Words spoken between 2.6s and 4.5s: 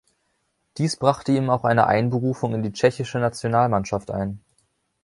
die Tschechische Nationalmannschaft ein.